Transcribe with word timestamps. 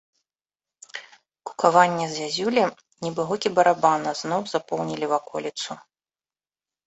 Кукаванне 1.49 2.07
зязюлі, 2.13 2.63
нібы 3.07 3.21
гукі 3.31 3.49
барабана, 3.57 4.09
зноў 4.21 4.41
запоўнілі 4.53 5.05
ваколіцу. 5.13 5.71